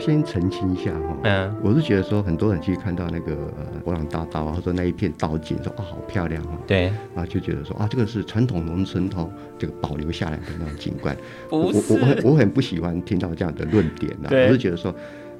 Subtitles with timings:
[0.00, 3.36] 先澄清一下哈，嗯，我是觉得说很多人去看到那个
[3.84, 11.16] 博朗大道啊，或者那一片道景，说啊好漂亮啊，对，啊就觉得说啊这个是传统农村头这个保留下来的那种景观。
[11.48, 14.94] 不是，我我我很不喜欢听到这样的论点啊，我是觉得说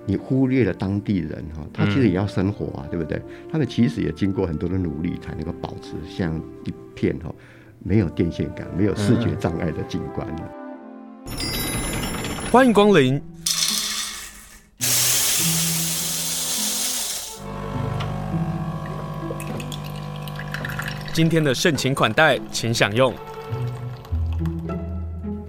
[0.06, 3.20] 你忽略了当地人哈，他其实也要生活啊，嗯、对不对？
[3.50, 7.34] 他们其实也经过很多的努力，才能够保持像一片哈
[7.82, 10.26] 没有电线杆、没有视觉障碍的景观。
[11.26, 11.32] 嗯、
[12.50, 13.20] 欢迎光临。
[21.12, 23.12] 今天的盛情款待，请享用。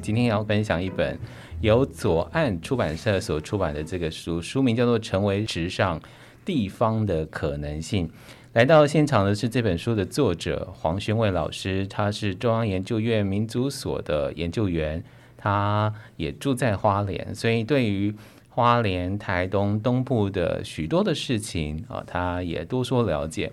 [0.01, 1.17] 今天要分享一本
[1.61, 6.01] 由左岸出版社所出版的这个书，书名叫做《成为时尚
[6.43, 8.07] 地方的可能性》。
[8.53, 15.03] 来到现场的是这本书的作者黄宣卫老师，他是中央研究院民族所的研究员，
[15.37, 18.13] 他也住在花莲，所以对于
[18.49, 23.51] 花莲、台东东部的许多的事情啊，他也多说了解。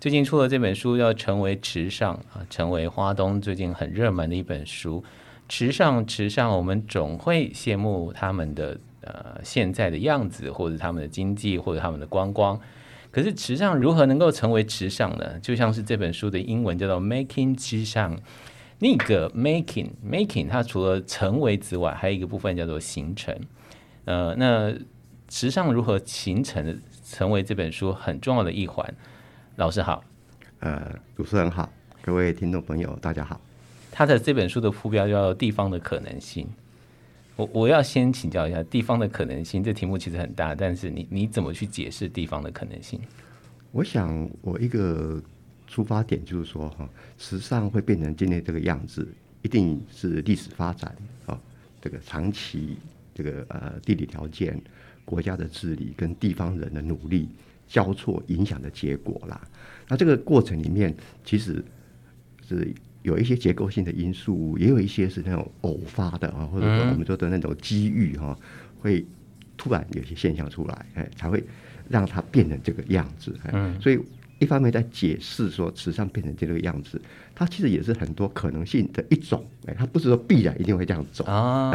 [0.00, 5.04] 最近出了这本书，要成为池上啊，成为花东最近很热门的一本书。
[5.46, 12.58] 池上，池上，我们总会羡慕他们的呃现在的样子，或者他们的经济，或者他们的观光。
[13.10, 15.38] 可是池上如何能够成为池上呢？
[15.40, 18.18] 就像是这本书的英文叫做 “Making 池上”，
[18.80, 23.38] 那个 “Making Making” 它除了成为之外，还有一个部分叫做形成。
[24.06, 24.74] 呃，那
[25.28, 28.94] 池上如何形成的，成为这本书很重要的一环。
[29.60, 30.02] 老师好，
[30.60, 33.38] 呃，主持人好，各位听众朋友，大家好。
[33.92, 36.46] 他的这本书的副标叫《地方的可能性》。
[37.36, 42.98] 我我要先请教一下，地方的可能性这题目其实很大，但是你你怎么去解释地方的可能性？
[43.70, 45.22] 我想我一个
[45.66, 46.88] 出发点就是说，哈，
[47.18, 49.06] 时尚会变成今天这个样子，
[49.42, 50.96] 一定是历史发展
[51.26, 51.38] 啊，
[51.82, 52.78] 这个长期
[53.14, 54.58] 这个呃地理条件、
[55.04, 57.28] 国家的治理跟地方人的努力。
[57.70, 59.40] 交错影响的结果啦，
[59.86, 60.92] 那这个过程里面
[61.24, 61.64] 其实
[62.46, 68.36] 是有一些结构性的因素，也有一些是那种偶发的啊，或者说我们说的那种机遇哈，
[68.80, 69.06] 会
[69.56, 71.42] 突然有些现象出来，哎，才会
[71.88, 73.38] 让它变成这个样子。
[73.52, 74.00] 嗯，所以
[74.40, 77.00] 一方面在解释说慈善变成这个样子，
[77.32, 81.70] 它其实也是很多可能性的一种，哎，它不是说必然一定会这样走啊。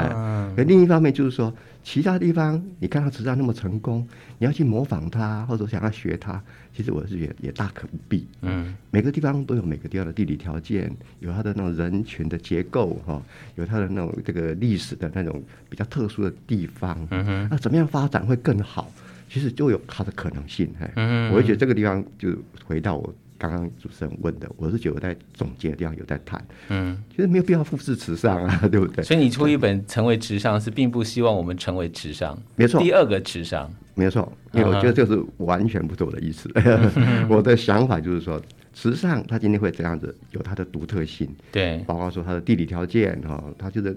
[0.57, 1.53] 而另一方面就是说。
[1.85, 4.07] 其他地方，你看到慈善那么成功，
[4.39, 6.41] 你要去模仿它，或者想要学它，
[6.75, 8.27] 其实我是觉得也大可不必。
[8.41, 13.21] 嗯，每个地方都有每个地方的地理条件，有它的那种人群的结构哈，
[13.53, 16.97] 有它的那种这个历史的那种比较特殊的地方。
[17.11, 18.91] 嗯哼，那怎么样发展会更好？
[19.35, 20.73] 其实就有它的可能性。
[20.95, 22.29] 嗯，我会觉得这个地方就
[22.63, 23.13] 回到我。
[23.37, 29.03] 刚刚主持人问的，我是觉得我在总结的地方有在谈，嗯，其实没有必要复制池上啊， 对不对？
[29.03, 32.81] 所以你出一本《成为池上》是并不希望我们成为池上，没错。
[32.81, 36.49] 第二个池上，没错，因为我觉得这是完全不是我的意思。
[36.53, 38.41] 嗯、 我的想法就是说，
[38.73, 43.95] 池上它今天会这样子，有它的独特性，对，包括说它的地理条件哈，它就是。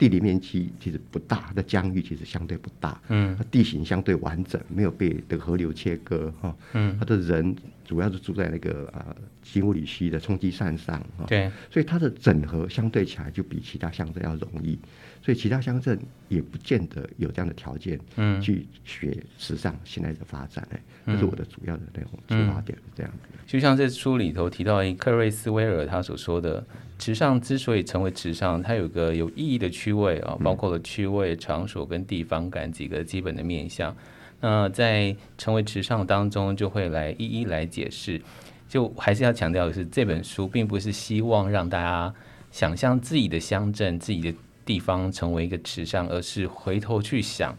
[0.00, 7.54] 地理面积其实不大，它的疆域其实相对不大，嗯，它地形相对完整，没有被这个河流切割哈，嗯，它的人
[7.90, 9.04] 主要是住在那个啊
[9.42, 14.78] 新屋里溪的冲积扇上哈，对，所以它的整合相对起来就比其他乡镇要容易，
[15.20, 23.28] 所以其他乡镇也不见得有这样的条件，嗯，去学时尚现在的发展，哎，这是我的主要的那种出发点是这样子。
[23.44, 26.64] 就像这书里头提到一克瑞斯威尔他所说的。
[27.00, 33.96] 时尚之所以成为时尚，它有个有意义的区位啊，包括了区位、场所跟地方感几个基本的面向。
[34.40, 38.20] 那在成为池上当中，就会来一一来解释。
[38.68, 42.14] 就还是要强调的是，这本书并不是希望让大家
[42.50, 44.32] 想象自己的乡镇、自己的
[44.64, 47.56] 地方成为一个池上，而是回头去想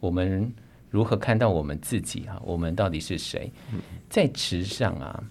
[0.00, 0.52] 我们
[0.90, 3.52] 如何看到我们自己啊，我们到底是谁？
[4.08, 5.22] 在池上啊。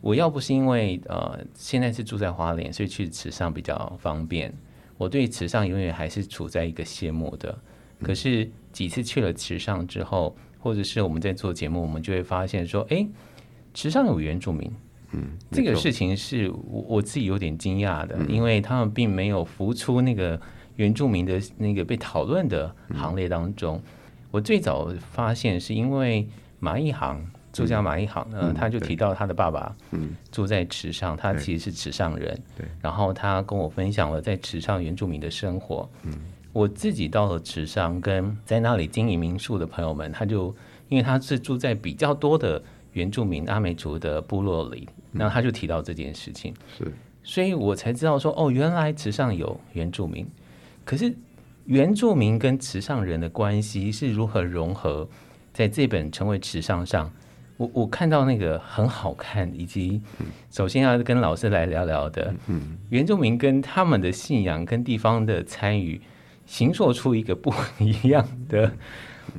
[0.00, 4.50] 我要不是因为呃现在是住在花莲，所以去池上比较方便。
[4.96, 7.58] 我对池上永远还是处在一个羡慕的。
[8.02, 13.06] 可是几次去了池上之后，或者是我们在做节目，我们就会发现说，哎，
[13.74, 14.70] 池上有原住民，
[15.12, 20.40] 嗯，这个事情是我我自己有点惊讶的，因为他们并没有浮出那个
[20.76, 23.82] 原住民的那个被讨论的行列当中。
[24.30, 26.28] 我最早发现是因为
[26.58, 27.24] 马一航。
[27.52, 29.74] 作家马一航呢，嗯、他就提到他的爸爸
[30.30, 32.40] 住在池上，嗯、他其实是池上人。
[32.56, 35.90] 对，然后他跟我分享了在池上原住民的生活。
[36.04, 36.12] 嗯，
[36.52, 40.54] 我自己到了池上，跟在那里经营民宿的朋友们，他就
[40.88, 42.62] 因为他是住在比较多的
[42.92, 46.54] 原住民阿美族的部落里，那、嗯、他就提到这件事情。
[46.78, 46.92] 是，
[47.22, 50.26] 所以我才知道说，哦，原来池上有原住民，
[50.84, 51.14] 可是。
[51.66, 55.08] 原住民跟池上人的关系是如何融合
[55.52, 57.08] 在这本《成为池上》上？
[57.58, 60.00] 我我看到那个很好看，以及
[60.50, 66.00] 首先要跟老师来聊聊的，嗯，原住民跟他们的信仰跟地方的参与，
[66.50, 68.72] 形塑出一个不一样的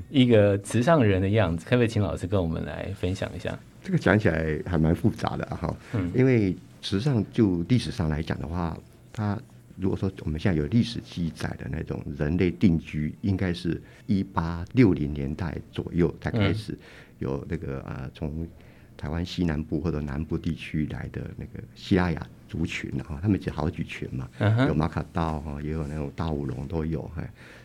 [0.09, 1.65] 一个慈上人的样子。
[1.65, 3.53] 可不可以请老师跟我们来分享一下？
[3.83, 8.77] 这个讲起来还蛮复杂的哈，嗯，因为池上就历史上来讲的话，
[9.11, 9.37] 它
[9.75, 16.77] 如果说我们现在有历史记载的那种人类定居，应该是一八六零年代左右才开始。
[17.19, 18.47] 有那个啊，从
[18.95, 24.27] 台湾西南部或者南部地区来的那个西拉雅族群啊，他们就好几群嘛，
[24.67, 27.09] 有马卡道哈，也有那种大武龙都有，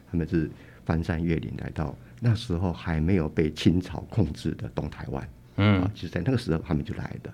[0.09, 0.49] 他们是
[0.85, 7.33] 翻山越岭来到那时候还没有被清朝控制的东台湾，嗯，啊，就是在那个时候他们就来的，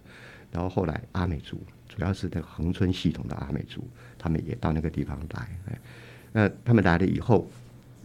[0.50, 3.86] 然后后来阿美族，主要是那个恒春系统的阿美族，
[4.18, 5.48] 他们也到那个地方来，
[6.32, 7.46] 那他们来了以后。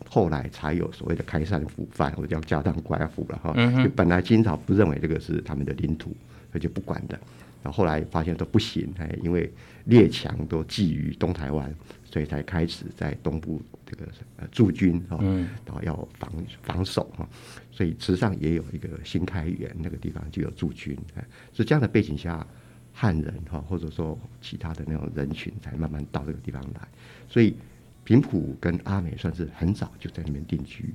[0.09, 3.53] 后来才有所谓的开山抚番，或者叫加当官府了哈。
[3.83, 6.11] 就本来清朝不认为这个是他们的领土，
[6.49, 7.19] 所以就不管的。
[7.63, 9.51] 然后后来发现都不行，哎，因为
[9.85, 11.73] 列强都觊觎东台湾，
[12.05, 14.07] 所以才开始在东部这个
[14.37, 15.17] 呃驻军哈，
[15.65, 16.31] 然后要防
[16.63, 17.27] 防守哈。
[17.71, 21.23] 所以池上也有一个新开元那个地方就有驻军，哎，
[21.53, 22.45] 是这样的背景下，
[22.93, 26.87] 汉人哈或者说其他的那种人群才慢慢到这个地方来，
[27.27, 27.55] 所以。
[28.03, 30.93] 平埔跟阿美算是很早就在那边定居。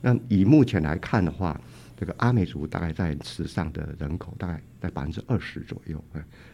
[0.00, 1.60] 那以目前来看的话，
[2.02, 6.04] 这个阿美族大概在池上的人口大概在百分之二十左右，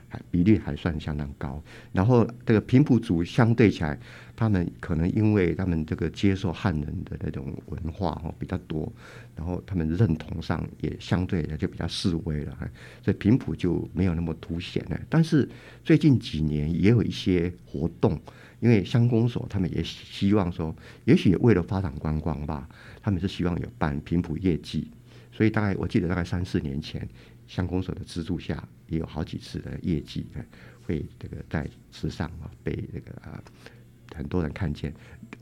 [0.07, 1.63] 还比例还算相当高。
[1.91, 3.99] 然后这个平埔族相对起来，
[4.37, 8.93] 他们可能因为他们这个接受汉人的那种文化哈比较多，
[9.35, 12.55] 然后他们认同上也相对的就比较式微了，
[13.03, 15.01] 所以平埔就没有那么凸显了。
[15.09, 15.49] 但是
[15.83, 18.21] 最近几年也有一些活动。
[18.61, 20.75] 因为乡公所他们也希望说，
[21.05, 22.69] 也许为了发展观光吧，
[23.01, 24.91] 他们是希望有办平埔夜祭，
[25.33, 27.09] 所以大概我记得大概三四年前，
[27.47, 30.27] 乡公所的资助下，也有好几次的业绩，
[30.85, 33.43] 会这个在池上啊被这个啊
[34.15, 34.93] 很多人看见。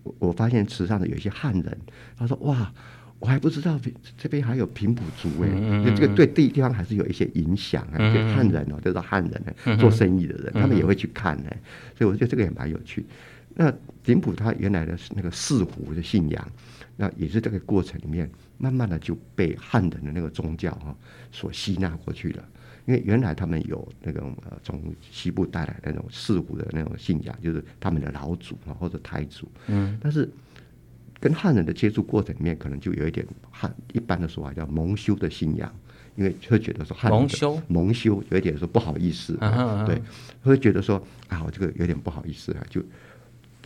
[0.02, 1.78] 我我发现池上的有一些汉人，
[2.16, 2.72] 他说哇。
[3.18, 3.80] 我还不知道
[4.18, 7.96] 这边还有平埔族哎，嗯嗯、这个对地地方还是有一些影响啊。
[8.34, 11.50] 汉人哦，就是汉人呢，嗯、做生意的人，嗯、他们也会去看呢。
[11.96, 13.06] 所以我觉得这个也蛮有趣。
[13.54, 13.72] 那
[14.04, 16.52] 平埔他原来的那个四湖的信仰，
[16.96, 20.96] 那也是这个过程里面，慢慢的就被汉人的那个宗教哈
[21.30, 22.44] 所吸纳过去了。
[22.86, 29.50] 因为原来他们有那种呃从西部带来的那种四湖的那种信仰，就是他们的老祖啊或者太祖。
[29.66, 30.28] 嗯，但是。
[31.18, 35.74] 跟汉人的接触过程里面，可能就有一点汉一般的说法叫蒙羞的信仰，
[36.14, 40.00] 因为会觉得说汉蒙羞蒙羞有一点说不好意思，啊啊啊对，
[40.42, 42.82] 会觉得说啊，我这个有点不好意思啊，就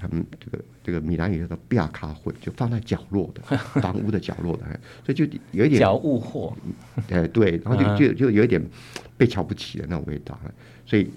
[0.01, 3.43] 他们这个这个闽南语叫做“壁卡混”，就放在角落的
[3.83, 4.65] 房屋的角落的，
[5.05, 6.57] 所以就有一点脚物货，
[7.11, 8.61] 哎对，然后就就就有一点
[9.17, 10.39] 被瞧不起的那种味道，
[10.87, 11.11] 所以。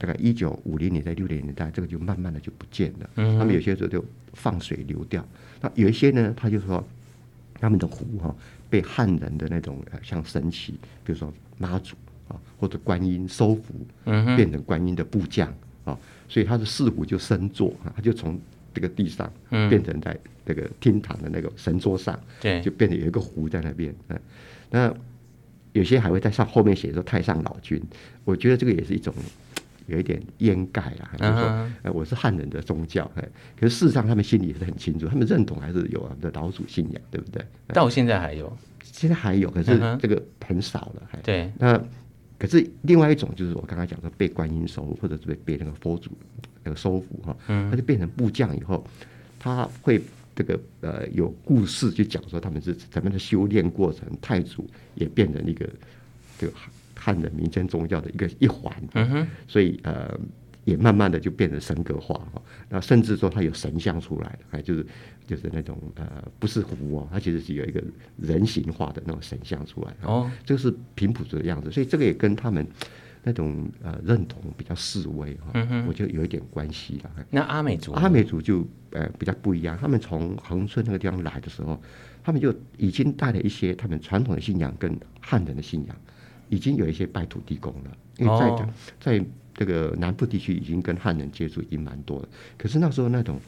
[0.00, 3.10] 大概一九五零年代、六零年代，这个就慢慢的就不见了。
[3.16, 5.26] 嗯、他们有些时候就放水流掉。
[5.60, 6.86] 那有一些呢，他就说
[7.58, 8.36] 他们的湖哈、哦、
[8.70, 11.96] 被汉人的那种呃像神奇，比如说妈祖
[12.28, 15.52] 啊或者观音收服，嗯、变成观音的部将
[15.90, 18.38] 啊，所以他的四湖就升座啊，他就从
[18.74, 19.30] 这个地上
[19.68, 23.94] 变成在这个厅堂的那个神桌上，对、嗯，就变成有一个湖在那边。
[24.08, 24.20] 嗯，
[24.70, 24.94] 那
[25.72, 27.82] 有些还会在上后面写说太上老君，
[28.24, 29.14] 我觉得这个也是一种。
[29.88, 33.26] 有一点掩盖啦，就是说，哎，我是汉人的宗教，哎，
[33.58, 37.42] 可是事实上他们心里也是很清楚，他们认同还是有我们的老祖信仰，对不对？
[37.68, 41.50] 到现在还有，现在还有，可是这个很少了，还对。
[41.58, 41.82] 那
[42.38, 46.10] 可是另外一种，就是我刚刚讲的被观音收，或者是被被那个佛祖
[46.62, 48.84] 那个收服哈，他就变成部将以后，
[49.38, 50.00] 他会
[50.34, 55.68] 这个呃有故事去讲说他们是怎么的修炼过程，太祖也变成一个
[56.38, 56.52] 这个。
[57.00, 60.18] 汉的民间宗教的一个一环，嗯、哼所以呃，
[60.68, 62.42] 也慢慢的就变成神格化哈。
[62.68, 64.86] 那甚至说它有神像出来了，就是
[65.26, 67.82] 就是那种呃，不是湖哦，它其实是有一个
[68.16, 69.94] 人形化的那种神像出来。
[70.02, 72.66] 哦，这个是平埔族的样子，所以这个也跟他们
[73.22, 75.52] 那种呃认同比较示威哈，
[75.86, 77.10] 我觉得有一点关系了。
[77.30, 81.80] 那阿美族，阿美族就呃比较不一样，他们从恒春那个地方来的时候，
[82.22, 85.96] 他们就已经带了一些他们传统的信仰跟汉人的信仰。
[86.50, 89.22] 已经有一些拜土地公了，因为在、哦、在
[89.58, 92.28] 这个南部地区已经跟汉人接触已经蛮多了。
[92.56, 93.40] 可是那时候那种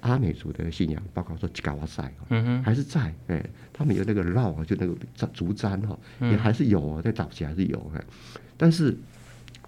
[0.00, 4.96] 阿美族的信仰，包括说吉嘎哇塞，嗯哼，还是在，哎，他们有那个绕啊，就那个
[5.34, 7.92] 竹簪哈，也还是有哦，在早期还是有。
[8.56, 8.96] 但是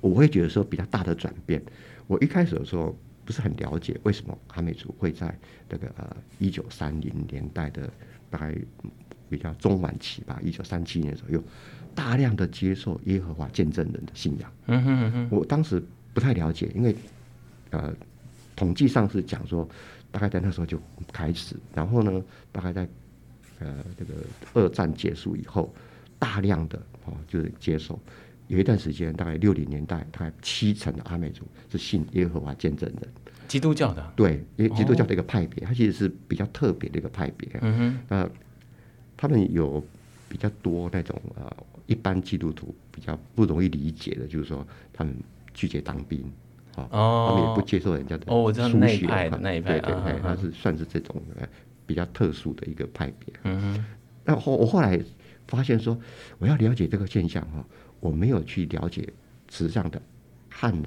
[0.00, 1.62] 我会觉得说比较大的转变，
[2.07, 5.38] 我一开始的时候不是很了解为什么阿美族会在
[5.69, 7.90] 那个呃一九三零年代的
[8.30, 8.57] 大概
[9.28, 11.42] 比较中晚期吧，一九三七年左右，
[11.94, 14.52] 大量的接受耶和华见证人的信仰。
[14.66, 15.82] 嗯哼嗯哼，我当时
[16.12, 16.94] 不太了解，因为
[17.70, 17.92] 呃
[18.56, 19.68] 统计上是讲说，
[20.11, 20.80] 大概在那时候就
[21.12, 22.88] 开始，然后呢，大概在
[23.59, 24.14] 呃这个
[24.54, 25.73] 二战结束以后，
[26.18, 27.99] 大量的哦就是接受。
[28.49, 33.09] 有一段时间，大概六零年代，大概七成的阿美族是信耶和华见证人，
[33.47, 34.12] 基督教的。
[34.16, 37.49] 对，因为基督教的一个派别，它其实是比较特别的一个派别。
[37.61, 38.28] 嗯哼，那
[39.16, 39.80] 他们有
[40.28, 41.56] 比较多那种呃，
[41.90, 45.12] 一般基督徒比较不容易理解的，就是说他们
[45.52, 46.23] 拒绝当兵，
[46.76, 51.20] 哦，他们也不接受人家的哦，我知道那一派的那一派，对对对，他是算是这种
[51.85, 53.35] 比较特殊的一个派别。
[53.42, 53.85] 嗯哼，
[54.25, 54.99] 那后我后来
[55.49, 55.99] 发现说，
[56.38, 57.64] 我要了解这个现象哈。
[57.99, 59.06] 我没有去了解
[59.49, 60.00] 池上的
[60.49, 60.85] 汉人，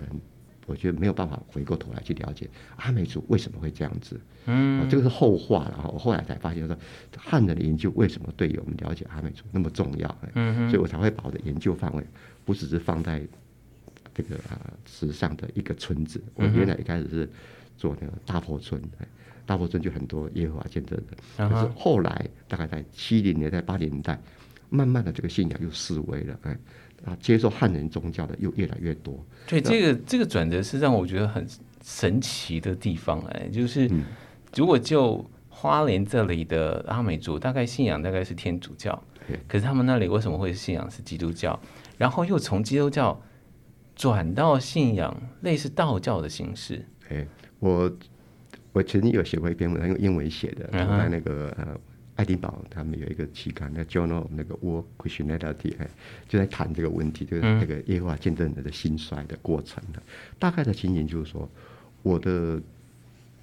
[0.65, 4.19] 我觉得没有办法回过头来去了解阿美族为什么会这样子。
[4.45, 5.89] 嗯，这个是后话了。
[5.93, 6.77] 我后来才发现说，
[7.17, 10.17] 汉人的研究为什么对于我们了解阿美族那么重要？
[10.35, 12.03] 嗯，所以我才会把我的研究范围
[12.45, 13.21] 不只是放在
[14.13, 16.21] 这个啊时尚的一个村子。
[16.35, 17.29] 我原来一开始是
[17.77, 18.81] 做那个大坡村，
[19.45, 21.49] 大坡村就很多耶和华见证人。
[21.49, 24.17] 可是后来大概在七零年代、八零年代，
[24.69, 26.39] 慢慢的这个信仰又式微了。
[26.43, 26.57] 哎。
[27.05, 29.23] 啊，接受汉人宗教的又越来越多。
[29.47, 31.45] 对，这个这个转折是让我觉得很
[31.83, 33.19] 神奇的地方。
[33.31, 33.89] 哎，就是
[34.55, 39.03] 如果就花莲这里的阿美族，大概信仰大概是天主教，
[39.47, 41.59] 可是他们那里为什么会信仰是基督教？
[41.97, 43.21] 然后又从基督教
[43.95, 46.85] 转到信仰类似道教的形式。
[47.09, 47.27] 哎，
[47.59, 47.91] 我
[48.71, 51.77] 我曾经有写过一篇文章，用英文写的，在那个呃。
[52.15, 55.89] 爱丁堡他们有一个期刊，那 Journal 那个 World Christianity，哎
[56.27, 59.83] 就在谈这个问题，就是那个耶和华见证人的兴衰的过程。
[60.37, 61.49] 大概的情形就是说，
[62.03, 62.61] 我的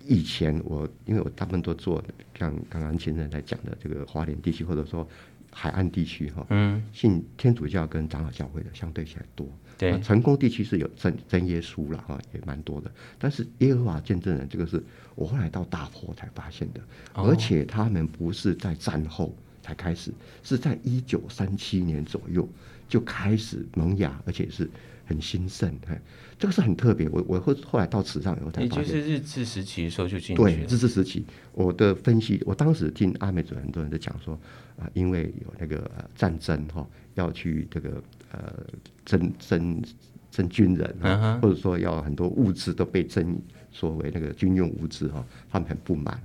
[0.07, 2.03] 以前我因为我大部分都做
[2.39, 5.07] 像刚刚先生在讲的这个华联地区，或者说
[5.53, 9.47] 海岸地区哈，嗯，信天主教跟长老教会的相对起来多。
[9.81, 12.91] 对，成功地区是有真真耶稣了哈，也蛮多的。
[13.19, 14.83] 但是耶和华见证人这个是
[15.15, 16.81] 我后来到大坡才发现的，
[17.15, 22.47] 而且他们不是在战后才开始，是在一九三七年左右
[22.91, 24.69] 就开始萌芽，而且是
[25.11, 25.69] 很兴盛。
[25.87, 26.01] 哎，
[26.39, 27.09] 这个是很特别。
[27.09, 30.43] 我我后后来到池上以后才发现，也就是日治时期的时候就进去。
[30.43, 34.39] 对，日治时期，我的分析，我当时听阿美族很多人在讲说
[34.79, 38.03] 啊，因为有那个战争哈，要去这个。
[38.33, 38.65] 呃，
[39.05, 39.83] 征征
[40.31, 43.37] 征军人啊，或者说要很多物资都被征
[43.73, 46.23] 所为那个军用物资哈，他们很不满。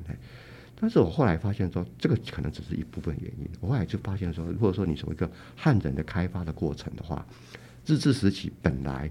[0.79, 3.49] 但是我后来发现说，这个可能只是一部分原因。
[3.59, 7.25] 我后来就发现说，如果说你从一个汉人的开发的过程的话，
[7.85, 9.09] 日治时期本来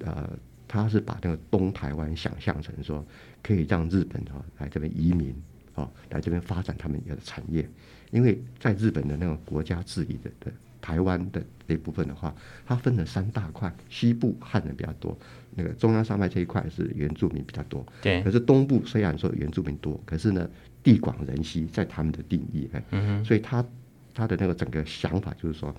[0.00, 0.30] 呃，
[0.68, 3.04] 他是把那个东台湾想象成说
[3.42, 5.34] 可以让日本哈来这边移民
[5.74, 7.68] 哦，来这边发展他们的产业，
[8.10, 10.52] 因为在日本的那个国家治理的的。
[10.84, 15.16] 台湾的这部分的话，它分了三大块，西部汉人比较多，
[15.54, 17.82] 那个中央山脉这一块是原住民比较多。
[18.02, 18.22] 对。
[18.22, 20.46] 可是东部虽然说原住民多，可是呢
[20.82, 23.64] 地广人稀，在他们的定义，嗯，所以他
[24.12, 25.74] 他的那个整个想法就是说，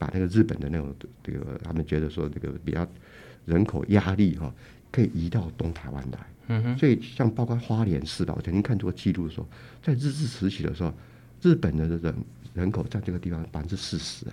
[0.00, 0.92] 把那个日本的那种
[1.22, 2.84] 这个，他们觉得说这个比较
[3.44, 4.52] 人口压力哈，
[4.90, 6.18] 可以移到东台湾来。
[6.48, 6.78] 嗯哼。
[6.78, 9.46] 所以像包括花莲市吧，我曾经看过记录说，
[9.80, 10.92] 在日治时期的时候，
[11.42, 12.14] 日本的人。
[12.52, 14.32] 人口占这个地方百分之四十，哎，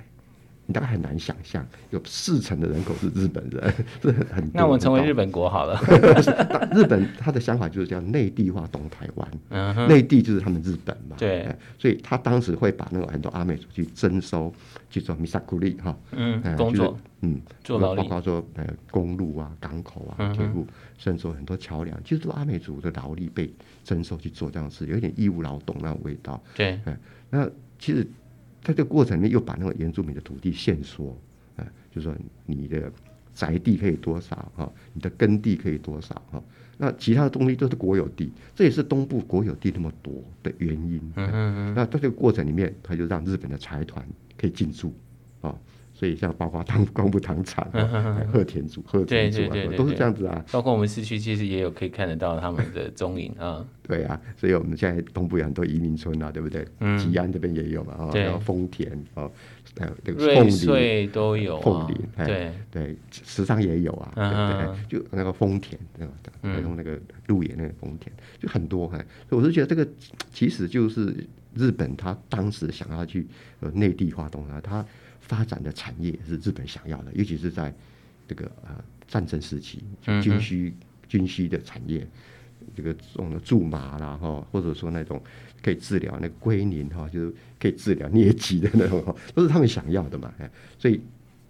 [0.68, 4.52] 你大概很难想象，有四成的人口是日本人， 这很很。
[4.54, 5.80] 那我们成为日本国好了。
[6.76, 11.16] 日本他的想法就是叫内地化东台湾，内、嗯、地就是他们日本嘛。
[11.18, 11.48] 对。
[11.80, 14.54] 所以他当时会把那个很多阿美族去征收，
[14.90, 23.50] 去做米萨库利哈，嗯，工作，嗯，做劳力，包括说呃公路啊、港口啊、铁路，甚至说很多桥梁，其实都阿美族的劳力被
[23.86, 26.44] 征收去做这样事，有一点义务劳动那种味道。
[26.54, 26.78] 对。
[27.30, 27.50] 那。
[27.80, 28.08] 其实，
[28.68, 31.18] 在这个过程里面，又把那个原住民的土地限缩，
[31.56, 32.14] 啊，就是说
[32.46, 32.92] 你的
[33.34, 36.44] 宅地可以多少哈，你的耕地可以多少哈，
[36.78, 41.00] 那其他的东西都是国有地，这也是东部国有地那么多的原因。
[41.16, 44.06] 嗯嗯，那在这个过程里面，他就让日本的财团
[44.38, 44.94] 可以进驻，
[45.40, 45.56] 啊。
[45.98, 47.68] 所以像包括当光复糖厂、
[48.32, 50.46] 鹤田组、鹤田组啊，都是这样子啊。
[50.52, 53.66] 包括我们市区其实也有可以看得到他们的踪影啊。
[53.82, 56.68] 对啊，所以我们现在东部有很多移民村啊，对不对？
[56.82, 57.00] 嗯。
[57.00, 59.28] 吉安这边也有嘛，啊，然后丰田啊，
[59.80, 61.60] 还有这个凤林都有。
[61.62, 65.00] 凤林，对对，时尚也有啊，对不对？
[65.00, 68.98] 就那个丰田，那个用那个鹿野那个丰田，就很多哈。
[69.28, 69.88] 所以我是觉得这个
[70.32, 71.26] 其实就是
[71.56, 73.26] 日本他当时想要去
[73.62, 74.86] 呃内地化东啊，他。
[75.28, 77.74] 发展的产业是日本想要的，尤其是在
[78.28, 80.74] 这个呃战争时期，就军需
[81.08, 82.08] 军需的产业，
[82.76, 85.22] 这个种的苎麻啦哈，或者说那种
[85.62, 90.34] 可以治疗那个龟苓哈，就是可以治疗疟疾的那种哈，都是他们想要的嘛。
[90.80, 91.00] 所以，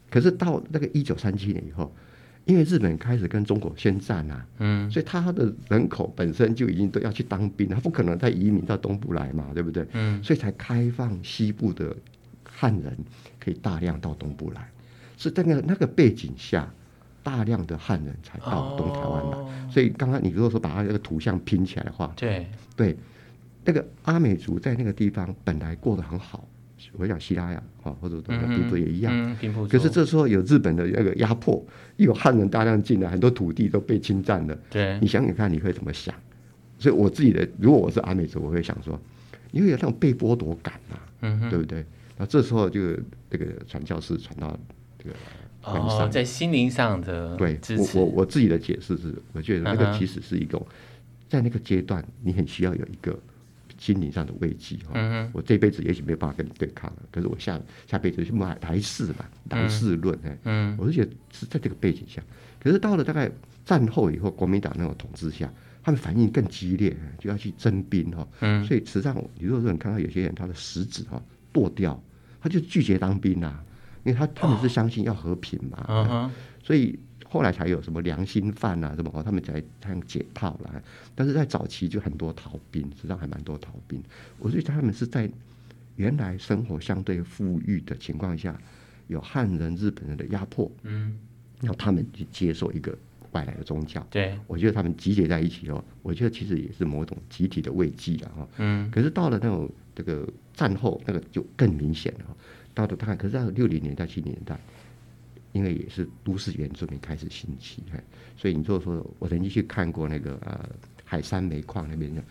[0.09, 1.93] 可是到那个一九三七年以后，
[2.45, 9.85] 因为日本开始跟中国宣战啊，嗯，所以他的人口本身就已经都要去当兵，他不可能再移民到东部来嘛，对不对？
[9.93, 11.95] 嗯，所以才开放西部的
[12.43, 12.97] 汉人
[13.47, 14.69] 可以大量到东部来，
[15.17, 16.69] 是在那个那个背景下。
[17.23, 22.95] 大量的汉人才到东台湾来，哦、所以刚刚你如果说把它那个图像拼起来的话，对对，
[23.65, 26.47] 那个阿美族在那个地方本来过得很好，
[26.93, 31.61] 我想西拉雅啊，或者平埔也一样，嗯嗯、可是这时候有日本的那个压迫，
[31.97, 34.57] 有汉人大量进来，很多土地都被侵占了。
[34.69, 36.15] 对，你想想看，你会怎么想？
[36.79, 38.97] 所以我自己的，如果我是阿美族，我会想说，
[39.51, 41.85] 因为有那种被剥夺感嘛、啊，嗯、对不对？
[42.17, 42.81] 然后这时候就
[43.29, 44.57] 这个传教士传到
[44.97, 45.15] 这个。
[45.63, 50.65] 哦，在心灵上的对，我我我自己的解释是，我觉得那个其实是一种，
[51.27, 53.19] 在那个阶段，你很需要有一个
[53.77, 54.91] 心灵上的慰藉哈。
[54.93, 60.37] 嗯、我这辈子也许没有办法跟你对抗了，可是我下下辈子就来来世嘛，来世论哎。
[60.45, 62.23] 嗯，我是觉得是在这个背景下，
[62.61, 63.29] 可是到了大概
[63.65, 65.51] 战后以后，国民党那种统治下，
[65.83, 68.25] 他们反应更激烈，就要去征兵哈。
[68.39, 71.21] 嗯，所以实际上，你如果说你看到有些人他的食指哈
[71.51, 72.01] 剁掉，
[72.47, 73.63] 他就拒绝当兵啊。
[74.03, 76.31] 因为他他们是相信要和平嘛，哦、
[76.63, 80.81] 所以后来才有什么良心犯啊什么，他们才才解套啦。
[81.13, 84.01] 但是在早期就很多逃兵，实际上还蛮多逃兵。
[84.39, 85.29] 我觉得他们是在
[85.97, 88.57] 原来生活相对富裕的情况下，
[89.07, 91.19] 有汉人、日本人的压迫，嗯，
[91.59, 92.97] 然后他们去接受一个
[93.33, 94.07] 外来的宗教。
[94.09, 98.47] 对，我觉得他们集结在一起哦，我觉得其实也是某种集体的慰藉了哈。
[98.59, 100.25] 嗯，可是到了那种这个
[100.57, 102.35] 战后，那个就更明显了。
[102.73, 104.59] 到了大概，可是到六零年代、七零年代，
[105.51, 107.81] 因为也是都市原住民开始兴起，
[108.35, 110.69] 所以你如果说我曾经去看过那个呃
[111.03, 112.21] 海山煤矿那边的，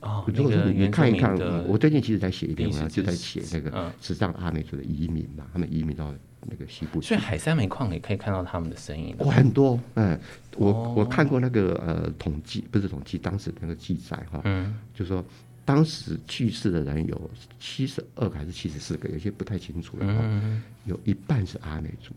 [0.00, 1.36] 哦，如果说你看一看，
[1.68, 6.12] 我最近其实在写一篇文章，就在写那个实际上阿美族的移民嘛，他们移民到
[6.48, 9.14] 那个西部，所以海山煤矿也可以看到他们的身影。
[9.18, 10.18] 哦，很多，嗯，
[10.56, 15.24] 我我看过那个呃统计，不是统计，当时那个记载哈，嗯，就是说。
[15.66, 20.06] 当时去世的人有七十二个还是七十四个，有些不太清楚了。
[20.08, 22.14] 嗯、有一半是阿美族，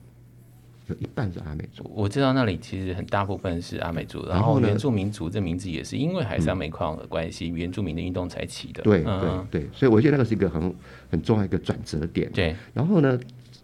[0.86, 1.92] 有一半是阿美族。
[1.96, 8.84] 我知道那里其实很大部分是阿美族，然后原住民族这名字也是因为海上煤矿的关系，嗯、原住民的运动才起的。
[8.84, 10.72] 对对对，所以我觉得那个是一个很
[11.10, 12.32] 很重要一个转折点。
[12.32, 13.20] 对，然后呢，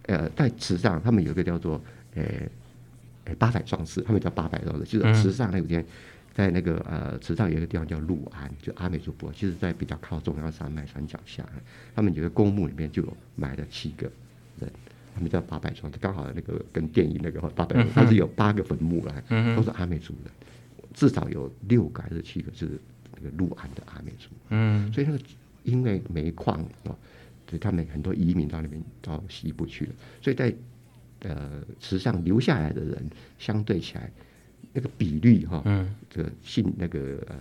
[0.08, 1.80] 呃，在池上他们有一个叫做
[2.15, 2.24] 呃
[3.26, 5.86] 呃八百壮士，他们叫八百壮士，就是池上那边。
[6.36, 11.48] 嗯在那个呃，池上有一个地方叫鹿安，就阿美族部，其实在比较靠中央山脉山脚下，
[11.95, 14.12] 他们有个公墓里面就有埋了七个
[14.60, 14.69] 人，
[15.15, 19.24] 他们叫八百壮，刚好那个跟电影那个八百，他是有八个坟墓来，
[19.56, 20.32] 都是阿美族人，
[20.93, 22.69] 至少有六个还是七个是
[23.15, 25.24] 那个鹿安的阿美族，嗯，所以那个
[25.63, 26.91] 因为煤矿啊，
[27.50, 30.54] 所以他们很多移民到那边到西部去了，所以在
[31.21, 34.12] 呃池上留下来的人相对起来。
[34.77, 37.35] 那个比率哈，嗯，这个信那个呃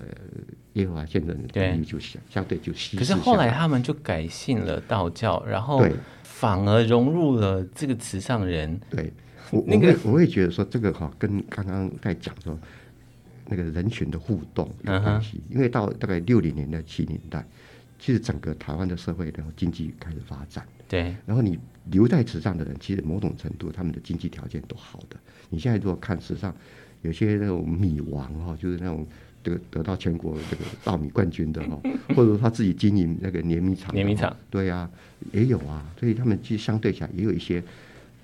[0.75, 2.97] 耶和华见证人的比率就相相对就稀。
[2.97, 5.85] 可是后来他们就改信了道教，然后
[6.23, 8.81] 反而融入了这个慈善人。
[8.89, 9.13] 对，
[9.51, 12.57] 我我会我会觉得说这个哈跟刚刚在讲说
[13.49, 17.45] 那个人群的互动有关系，因为到大概六零年代七零年代，
[17.99, 21.59] 其实整个台湾的社会然后经济开始发展，对，然后你
[21.91, 25.17] 留在池上的人，其实某种程度他们的经济条件都好的。
[25.51, 26.55] 你现在如果看池上。
[27.05, 29.07] 有些那种米王哈，就是那种
[29.43, 31.79] 得得到全国这个稻米冠军的哈，
[32.17, 34.91] 或者说他自己经营那个碾米厂，碾米厂对呀、啊，
[35.33, 37.63] 也有啊，所以他们其实相对起来也有一些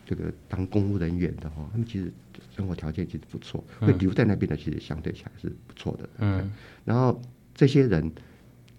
[0.06, 2.10] 这个当公务人员的哈，他们其实
[2.56, 6.08] 生活条件其实不错，会留在那边的其实相对起来是不错的。
[6.20, 6.50] 嗯，
[6.86, 7.20] 然后
[7.54, 8.10] 这些人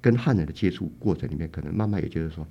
[0.01, 2.45] 跟汉人的接触过程里面，可能慢慢也就是说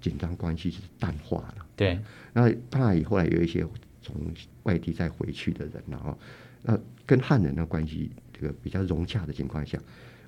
[0.00, 1.66] 紧张关系是淡化了。
[1.76, 2.00] 对，
[2.32, 3.64] 那当然也后来有一些
[4.02, 4.16] 从
[4.64, 6.18] 外地再回去的人，然后。
[6.68, 6.76] 那
[7.06, 9.78] 跟汉人的关系，这个比较融洽的情况下，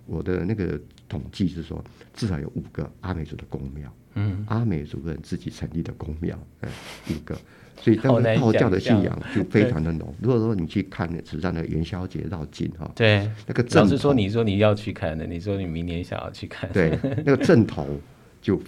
[0.07, 1.83] 我的那个统计是说，
[2.15, 6.69] 至少有五个阿美族的宫庙，嗯，阿美族人自己成立的宫庙，哎，
[7.11, 7.37] 五个，
[7.81, 10.15] 所以当时道教的信仰就非常的浓。
[10.23, 16.97] 如果说你去看那池上的元宵节绕境哈，对，那个老实说，你说你要去看的，你说你明年想要去看，对，
[17.27, 18.01] 那个正头
[18.41, 18.63] 就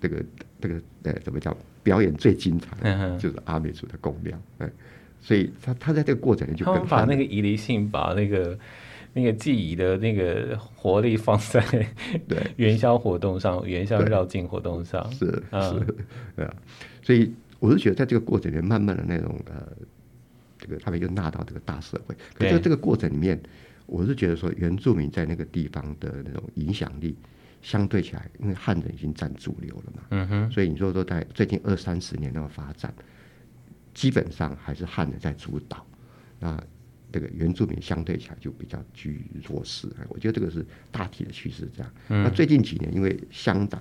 [0.00, 0.24] 这个
[0.58, 4.70] 这个呃，怎么讲，表演最精彩，就是阿美族的宫庙，哎。
[5.20, 8.58] 所以他他在这个过程里就他们把那个移离性，把那个
[9.12, 11.60] 那个记忆的那个活力放在
[12.26, 12.38] 对。
[12.56, 15.10] 元宵活动上，元宵绕境活动上。
[15.12, 15.94] 是是，
[16.36, 16.54] 对啊。
[17.02, 19.66] 所以我是觉得在这个过程里面，慢慢的那种呃，
[20.58, 22.14] 这个他们就纳到这个大社会。
[22.34, 23.38] 可是在这个过程里面，
[23.86, 27.16] 我是觉得说原住民在那个地方的那种影响力，
[27.60, 32.94] 相对起来，因为汉人已经占主流了嘛，嗯哼，所以你说说在最近二三十年那个发展，
[34.00, 35.84] 基本上还是汉人在主导，
[36.38, 36.58] 那
[37.12, 39.86] 这个原住民相对起来就比较居于弱势。
[40.08, 41.92] 我觉得这个是大体的趋势这样。
[42.08, 43.78] 嗯、那最近几年，因为乡长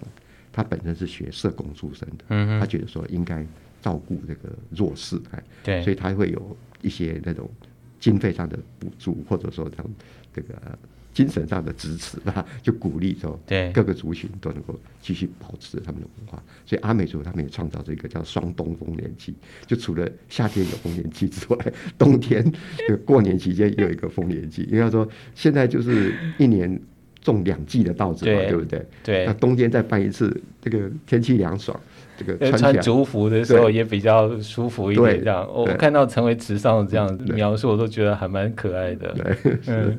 [0.52, 3.48] 他本身是学社工出身的，嗯哼，他觉得说应该
[3.82, 7.50] 照顾这个弱势，哎，对，所以他会有一些那种
[7.98, 9.94] 经费上的补助，或者说他们
[10.34, 10.78] 这个。
[11.20, 16.42] 精神上的支持啊， 就鼓励说，对各个族群都能够继续保持他们的文化。
[16.66, 19.36] 所以阿美族他们也创造这个叫双冬丰年祭，
[19.68, 22.50] 就除了夏天有丰年祭之外， 冬天
[22.88, 24.64] 就过年期间也有一个丰年祭。
[24.72, 25.06] 因为他说
[25.36, 26.80] 现在就是一年
[27.22, 28.86] 种两季的稻子嘛，对，对不对？
[29.04, 29.26] 对。
[29.26, 31.80] 那冬天再办一次，这个天气凉爽。
[32.18, 35.48] 这个穿竹服的时候也比较舒服一点，这样。
[35.54, 39.16] 我看到成为池上这样描述，我都觉得还蛮可爱的。
[39.68, 39.98] 嗯，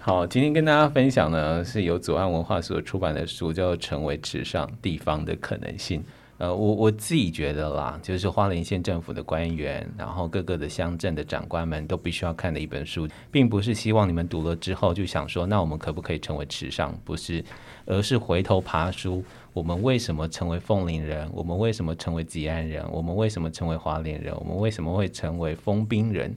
[0.00, 6.00] 好，今天跟大家分享呢，是由左岸文化所出版的书，叫做《成为池上地方的可能性》。
[6.42, 16.92] 呃，我我自己觉得啦，就是花莲县政府的官员，然后各个的乡镇的长官们都必须要看的一本书，并不是希望你们读了之后就想说，那我们可不可以成为池上？
[17.04, 17.44] 不是，
[17.86, 19.22] 而是回头爬书。
[19.52, 21.30] 我们为什么成为凤林人？
[21.32, 22.84] 我们为什么成为吉安人？
[22.90, 24.34] 我们为什么成为花莲人？
[24.36, 26.34] 我们为什么会成为丰滨人？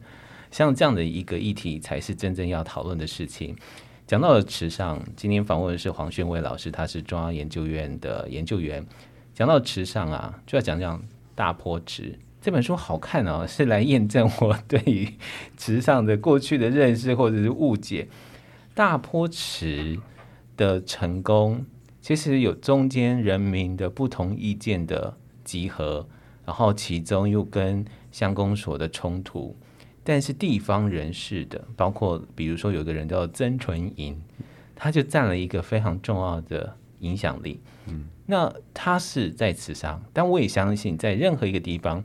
[0.52, 3.56] 像这样的一个议题，才是真正要讨论的事情。
[4.06, 8.86] 讲到了池上，今天访问的是黄宣伟老师，他是中央研究院的研究员。
[9.36, 11.04] 讲到池上啊，就要讲讲
[11.36, 15.14] 大坡池这本书好看哦， 是来验证我对于
[15.58, 18.08] 池上的过去的认识或者是误解。
[18.74, 20.00] 大坡池
[20.56, 21.66] 的成功。
[22.02, 26.08] 其实有中间人民的不同意见的集合，
[26.46, 29.56] 然后其中又跟乡公所的冲突，
[30.04, 34.22] 但是地方人士的，包括比如说有个人叫曾纯银，
[34.76, 37.60] 他就占了一个非常重要的影响力。
[37.88, 42.04] 嗯，那他是在池上，但我也相信在任何一个地方，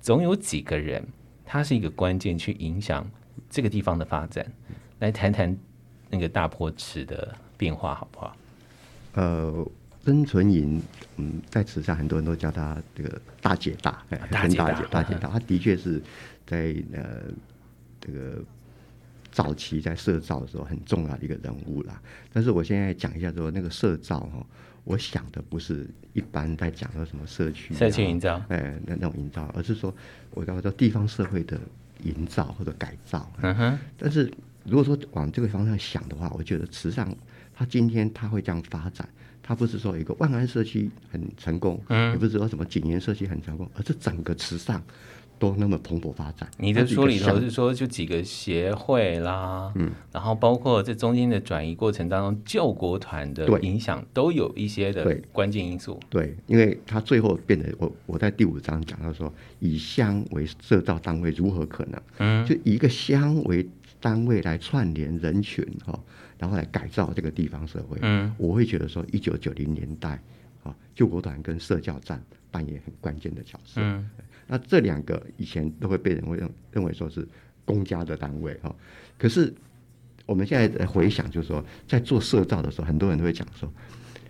[0.00, 1.06] 总有几个人，
[1.44, 3.08] 他是一个关键去影响
[3.48, 4.44] 这个地方的发展。
[4.98, 5.56] 来谈谈
[6.10, 8.36] 那个大坡池的变化，好不好？
[9.14, 9.66] 呃，
[10.04, 10.82] 曾纯银，
[11.16, 16.02] 嗯，在池上很多人都叫他这个大姐大，哎，大姐大，大姐大，姐大他的确是
[16.46, 17.02] 在呃
[18.00, 18.44] 这个
[19.30, 22.00] 早期在社造的时候很重要的一个人物啦。
[22.32, 24.44] 但是我现在讲一下说那个社造哈，
[24.84, 29.94] 我想的不是一般在讲说什么社区社区营造，哎，那那种营造，而是说
[30.32, 31.58] 我叫做地方社会的
[32.02, 33.30] 营造或者改造。
[33.42, 33.78] 嗯哼。
[33.96, 34.30] 但是
[34.64, 37.08] 如果说往这个方向想的话，我觉得慈善
[37.54, 39.08] 它今天它会这样发展，
[39.42, 44.82] 它不是说一个万安社区很成功，嗯，也不是说什么景园社区很成功，而是整个池上
[45.40, 46.48] 都那么蓬勃发展。
[46.58, 55.98] 你的书里头是说就几个协会啦，嗯，然后包括这中间的转移过程当中，救国团的影响都有一些的关键因素。
[56.08, 62.00] 对，对，因为他最后变得我我在第五章讲到说，以乡为社造单位如何可能？
[62.18, 63.66] 嗯，就以一个乡为
[63.98, 65.98] 单位来串联人群哈。
[66.38, 70.18] 然后来改造这个地方社会，嗯，我会觉得说，一九九零年代，
[70.62, 73.80] 啊，救国团跟社教站扮演很关键的角色。
[73.80, 74.08] 嗯，
[74.46, 77.26] 那这两个以前都会被人会认认为说是
[77.64, 78.74] 公家的单位哈，
[79.18, 79.54] 可是
[80.26, 83.72] 我们现在回想，就是说，在做社造的时候，很多人都会讲说，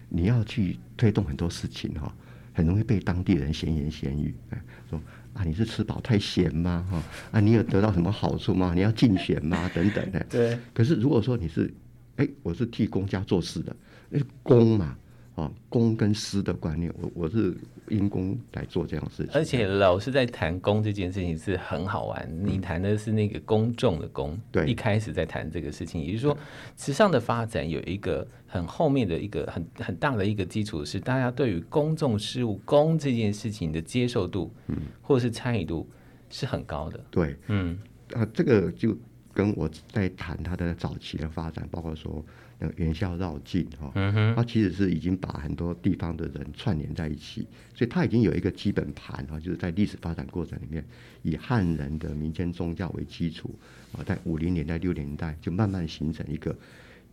[0.09, 2.15] 你要去推动很多事情哈，
[2.53, 5.01] 很容易被当地人闲言闲语，哎，说
[5.35, 6.87] 啊，你是吃饱太闲吗？
[6.91, 8.73] 哈，啊，你有得到什么好处吗？
[8.75, 9.71] 你要竞选吗？
[9.75, 10.25] 等等的。
[10.31, 10.59] 对。
[10.73, 11.73] 可是如果说你是
[12.17, 13.75] 哎，我是替公家做事的，
[14.09, 14.97] 那是公嘛，
[15.41, 17.57] 啊，公跟私的观念，我我是
[17.89, 19.33] 因公来做这样的事情。
[19.35, 26.37] 而且老师在谈公这件事情是很好玩，嗯、你谈的是那个公众的公，对，一开始在谈这个事情，也就是说，
[26.77, 35.89] 慈上的发展有一个很后面的一个很很大的一个基础是，大家对于公众事务公这件事情的接受度，嗯，或者是参与度
[36.29, 37.01] 是很高的。
[37.11, 37.79] 对，嗯，
[38.13, 38.97] 啊，这个就。
[39.33, 42.23] 跟我在谈他的早期的发展，包括说
[42.61, 43.91] 那个元宵绕境哈，
[44.37, 50.85] 它其实是已经把很多地方的人串联在一起，所以它已经有一个基本盘哈，就是在历史发展过程里面，
[51.23, 53.59] 以汉人的民间宗教为基础
[53.93, 56.55] 啊，在五零年代、六零年代就慢慢形成一个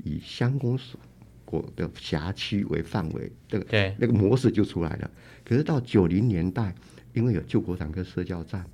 [0.03, 0.99] 以乡公所
[1.77, 5.09] 的辖区为范围，这个对那个模式就出来了。
[5.45, 6.75] 可是到九零年代，
[7.13, 8.67] 因为有救国团跟社教站啊。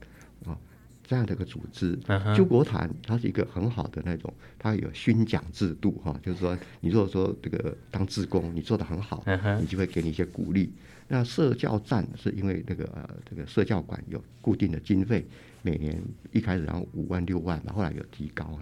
[1.05, 1.97] 这样的一个组织。
[2.07, 2.35] Uh-huh.
[2.35, 9.59] 救国团它是一个很好的那种，它有勋奖制度哈，就是说你如果说这个当志工你做的很好，uh-huh.
[9.59, 10.71] 你就会给你一些鼓励。
[11.09, 15.27] 那社教站是因为那个呃这个社教馆有固定的经费，
[15.61, 18.57] 每年一开始然后五万六万嘛，后来有提高，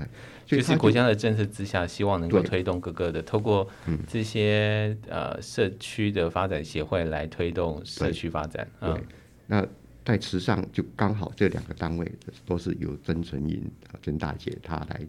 [0.48, 3.66] 所以就是国家的政策之下，希望能够推动各个的透过
[4.08, 8.68] 这些、嗯、呃社区的发展协会来推动社区发展。
[8.80, 9.04] 对，嗯、
[9.46, 9.68] 那
[10.04, 12.12] 在池上就刚好这两个单位
[12.46, 13.64] 都是由曾纯银
[14.04, 15.02] 曾大姐她来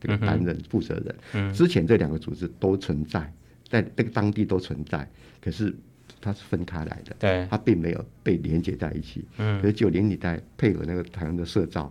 [0.00, 1.52] 这个担任负责人、嗯。
[1.52, 3.32] 之前这两个组织都存在，
[3.68, 5.08] 在那个当地都存在，
[5.40, 5.74] 可是。
[6.22, 9.24] 它是分开来的，对，它并没有被连接在一起。
[9.38, 11.90] 嗯，可是九零年代配合那个台湾的社造，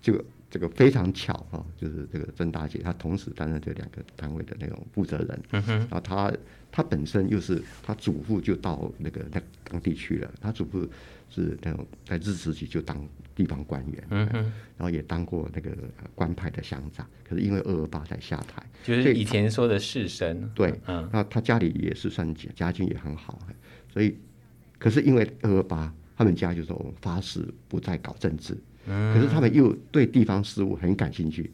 [0.00, 5.42] 就这个非常巧哈、哦，就是这个曾大姐她同时担任这两个单位的那种负责人。
[5.50, 6.32] 嗯哼，然后她
[6.70, 10.86] 她本身又是她祖父就到那个那当地去了，她祖父
[11.30, 14.04] 是那种在日治时期就当地方官员。
[14.10, 14.34] 嗯哼，
[14.76, 15.70] 然后也当过那个
[16.14, 20.36] 官派的乡长，可是因为二二八才下台，就是以前说的士绅。
[20.54, 23.38] 对，嗯，那他家里也是算家境也很好，
[23.92, 24.18] 所以
[24.78, 28.56] 可是因为二二八，他们家就说我们发誓不再搞政治。
[28.86, 31.50] 嗯，可是他们又对地方事务很感兴趣。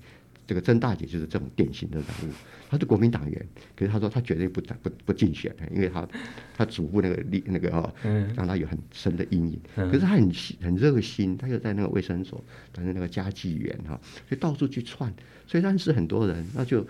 [0.46, 2.32] 这个曾大姐就是这种典型的人物，
[2.70, 6.09] 她是国民党员，可是她说她绝对不不不竞选，因为她
[6.56, 7.92] 她祖父那个立那个哦，
[8.37, 9.61] 让她有很深的阴影。
[9.74, 10.30] 可是她很
[10.62, 15.12] 很热心，她又在那个卫生所担任那个家计员哈，所以到处去串，
[15.46, 16.87] 所以认识很多人，那就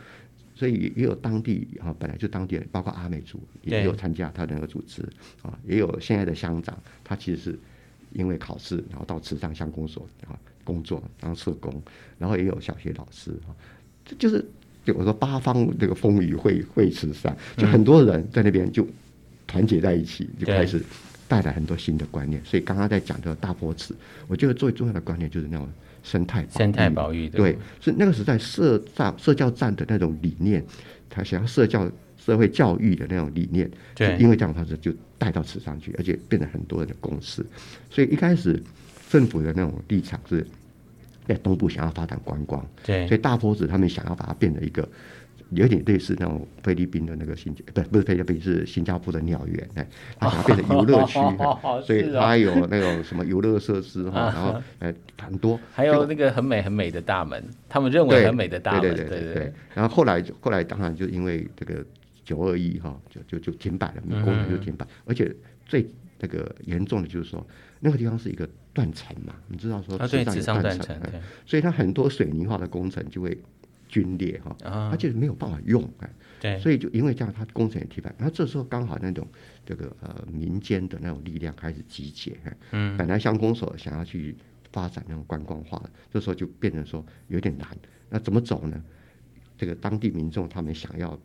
[0.55, 5.03] 所以也有当地啊，本来就当地人，包括阿美族也有参加他的那个组织
[5.43, 7.59] 啊，也有现在的乡长，他其实是。
[8.13, 11.73] 因为考试，然后到池上乡公所啊工作当社工，
[12.19, 13.55] 然后也有小学老师啊，
[14.05, 14.45] 这就是
[14.85, 18.87] 就我说八方这个风雨会会池上，就很多人在那边就
[19.47, 20.83] 团结在一起，就开始
[21.29, 22.45] 带来很多新的观念。
[22.45, 23.95] 所以刚刚在讲的大波池，
[24.27, 25.69] 我觉得最重要的观念就是那种
[26.03, 30.63] 生态生态保育的，对，是那个时代社站社教站的那种理念，
[31.09, 31.91] 他想要社教。
[32.19, 37.47] 社会教育的那种理念，对，因为这样方式就带到池上去，而且变成很多人的共识。
[37.89, 38.61] 所以一开始
[39.09, 40.47] 政府的那种立场是
[41.27, 44.89] 在东部想要发展观光，对，所以大坡子他们想要把它变成一个
[45.51, 49.87] 有点类似那种菲律宾的那个新，不不是菲律宾是新加坡的鸟园，哎，
[50.19, 51.19] 他想要变成游乐区，
[51.87, 54.93] 所以它有那种什么游乐设施 哈，然后呃
[55.23, 59.53] 很多，还有那个很美很美的大门，他们认为很美的大门，对对对对，对，对，对。
[59.75, 61.85] 然后后来后来当然就因为这个。
[62.25, 65.33] 九二一哈，就就就停摆了，工程就停摆，而且
[65.65, 65.87] 最
[66.19, 67.47] 那个严重的就是说，
[67.81, 70.99] 那个地方是一个断层嘛，你知道说池上有断层，
[71.45, 73.37] 所以它很多水泥化的工程就会
[73.93, 74.57] 龟裂哈，
[74.91, 76.11] 它就是没有办法用哎，
[76.59, 78.15] 所以就因为这样，它工程也停摆。
[78.19, 79.27] 然后这时候刚好那种
[79.65, 82.37] 这个呃民间的那种力量开始集结，
[82.71, 84.37] 嗯，本来乡公所想要去
[84.73, 87.69] 发展那种观光化的，这时候就变成说有点难，
[88.09, 88.83] 那怎么走呢？
[89.59, 91.19] 这个当地民众他们想要。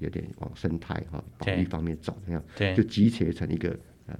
[0.00, 2.42] 有点往生态哈保育方面走，那样
[2.74, 4.18] 就集结成一个呃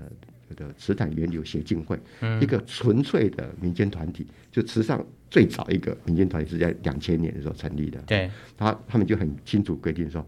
[0.49, 4.27] 这个池潭源流协进会，嗯，一个纯粹的民间团体。
[4.51, 7.99] 就慈善最早一个民间团体是在两千年的时候成立的。
[8.07, 10.25] 对，他他们就很清楚规定说，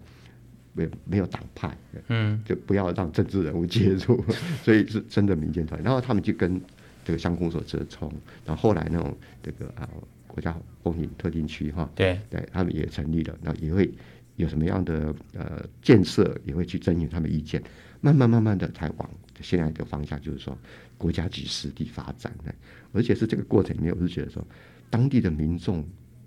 [0.73, 1.77] 没有没有党派，
[2.09, 4.25] 嗯，就不要让政治人物介入，
[4.65, 5.85] 所以是真的民间团体。
[5.85, 6.61] 然后他们就跟
[7.05, 8.13] 这个乡公所折冲，
[8.45, 9.89] 然后后来那种这个啊
[10.27, 13.91] 国家风景特定区哈，对对，他们也成立了，然后也会。
[14.37, 17.63] 有什么样的呃建设，也会去征询他们意见，
[18.07, 20.57] 慢慢慢慢的才往现在的方向，就是说
[20.97, 22.33] 国家级实地发展，
[22.93, 24.41] 而且是这个过程里面，我是觉得说，
[24.89, 25.85] 当地的民众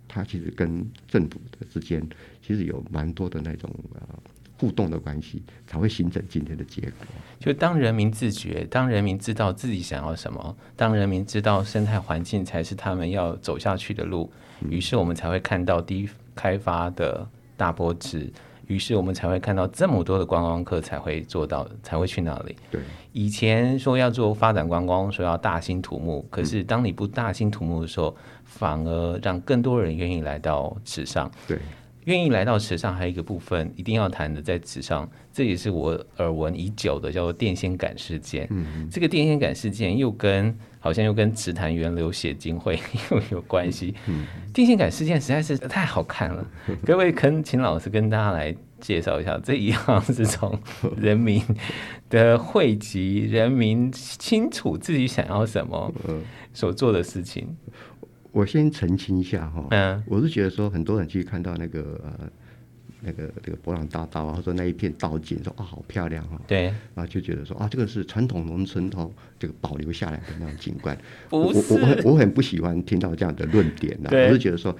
[0.08, 2.06] 他其实跟政府的之间
[2.46, 4.02] 其实有蛮多的那种呃
[4.58, 7.08] 互动的关系，才会形成今天的结果。
[7.39, 14.30] 就当人民自觉，当人民知道自己想要什么，当人民知道生态环境才是他们要走下去的路，
[14.70, 17.26] 于是我们才会看到低开发的。
[17.60, 18.32] 大坡池，
[18.69, 22.55] 于是我们才会看到这么多的观光客才会做到，才会去那里。
[22.69, 22.79] 对，
[23.12, 31.32] 以前说要做发展观光，说要大兴土木，可是当你不大兴土木的时候，反而让更多人愿意来到池上。
[31.47, 31.58] 对，
[32.05, 38.47] 愿意来到池上，还有一个部分一定要谈的，在池上，这也是我耳闻已久的，叫做电线杆事件。
[38.51, 40.55] 嗯，这个电线杆事件又跟。
[40.80, 42.80] 好像又跟池潭源流血金会
[43.12, 43.94] 又有关系。
[44.08, 46.46] 嗯，电线杆事件实在是太好看了。
[46.86, 50.58] 各位，肯请老师跟大家来介绍一下，这一样是从
[50.98, 51.42] 人民
[52.10, 55.94] 的汇集，人民清楚自己想要什么
[56.54, 57.56] 所做的事情。
[58.32, 62.30] 我先澄清一下哈，嗯，我是觉得说很多人去看到那个呃
[63.02, 66.42] 那个这个博朗大道啊，或者那一片道景，说啊好漂亮啊、哦。
[66.48, 66.64] 对。
[66.64, 70.98] 然后就觉得说啊，这个是传统农村哦这个保留下来的那种景观。
[71.30, 71.74] 不是。
[71.74, 74.28] 我我我我很不喜欢听到这样的论点呐、啊。
[74.28, 74.76] 我是觉得说，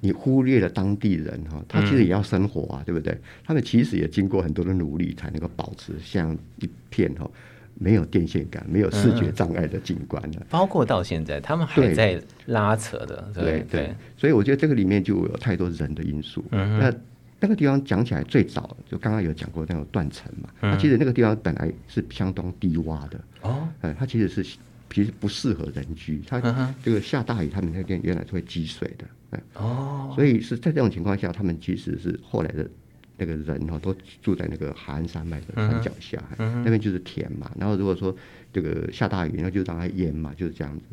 [0.00, 3.16] 你忽略了当地人哈、哦，他其实也要生活啊，嗯、对不对？
[3.44, 7.30] 他们其实也经过很多的努力，才能够保持像一片哈、哦。
[7.76, 13.28] 没有电线杆、没有视觉障碍的景观的、嗯，包括到现在，他们还在拉扯的。
[13.34, 16.44] 对对，对，对，所以我觉得这个里面就有太多人的因素。
[16.52, 16.94] 嗯、那
[17.40, 23.20] 那个地方讲起来最早就刚刚有讲过那种断层嘛，它、嗯、其实那个地方本来是相当低洼的。
[23.42, 23.68] 哦，
[23.98, 24.42] 它其实是
[24.90, 26.22] 其实不适合人居。
[26.26, 26.40] 它
[26.82, 29.40] 这个下大雨，他们那边原来是会积水的。
[29.54, 32.68] 哦，所以是在这种情况下，他们其实是后来的。
[33.16, 37.48] 那个人哈都住在那个海岸山脉的山脚下，嗯、那边就是田嘛。
[37.56, 38.12] 然后如果说
[38.52, 40.84] 这个下大雨，那就让它淹嘛，就是这样子。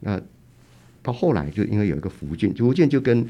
[0.00, 0.20] 那
[1.04, 3.24] 到后来就因为有一个福建，福建就跟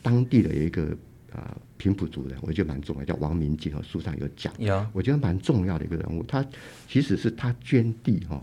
[0.00, 0.96] 当地的有一个
[1.34, 6.22] 啊平埔族人，我觉得蛮重要，叫王明进和书上有讲，有我觉得蛮重要的一个人物。
[6.24, 6.44] 他
[6.86, 8.40] 其实是他捐地哈，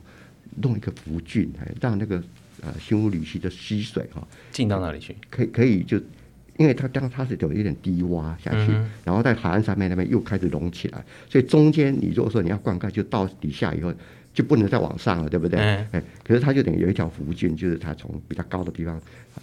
[0.56, 2.22] 弄一个福郡，让那个
[2.62, 5.16] 呃新屋吕溪的溪水哈进到那里去？
[5.30, 6.02] 可以可以就。
[6.60, 13.94] 因为它刚它是有一点低洼下去，嗯，然后在海岸上面那边又开始隆起来，所以中间你如果说你要灌溉，就到底下以后
[14.38, 15.60] 就不能再往上了，对不对？
[15.60, 19.02] 哎，嗯，可是它就等于有一条福圳，就是它从比较高的地方，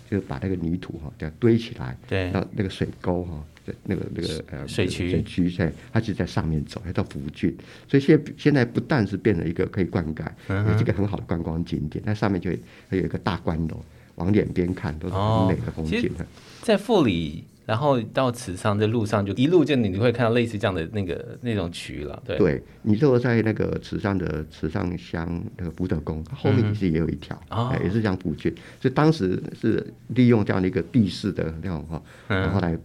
[0.09, 3.45] 就是把那个泥土哈这样堆起来，对，那那个水沟哈，
[3.83, 7.53] 那个那个呃水渠水渠在它就在上面走，它叫福郡，
[7.89, 12.49] 所以现现在不但是变成一个可以灌溉，嗯，也是一个很好的观光景点，那上面就
[12.89, 13.85] 会有一个大观楼。
[14.15, 16.09] 往两边看都是很美的风景。
[16.21, 16.25] 哦、
[16.63, 22.23] 在富里，然后到池上，在路上就一路就你会看到类似这样的那个那种渠了。
[22.27, 27.41] 对，对你如果在那个池上的池上乡那个福德宫后面其实也有一条、
[27.83, 28.55] 也是这样布局。
[28.81, 32.77] 所以当时是利用这样的一个地势的那种哈，然后来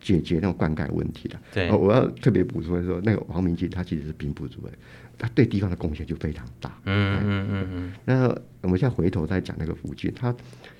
[0.00, 1.76] 解决那种灌溉问题的。
[1.76, 4.72] 我要特别补充说，那个王明进他其实是平埔族的。
[5.18, 6.78] 他对地方的贡献就非常大。
[6.84, 7.92] 嗯嗯嗯嗯。
[8.04, 8.28] 那
[8.60, 10.34] 我们现在回头再讲那个福建，他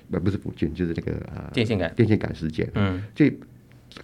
[0.09, 2.69] 不不是福建，就是那个呃电线杆电线杆事件。
[2.75, 3.03] 嗯。
[3.15, 3.29] 这